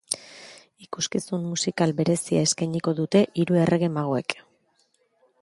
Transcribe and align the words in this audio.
Ikuskizun 0.85 1.45
musikal 1.49 1.93
berezia 1.99 2.41
eskainiko 2.47 2.95
dute 3.01 3.23
hiru 3.41 3.61
errege 3.67 3.93
magoek. 4.01 4.39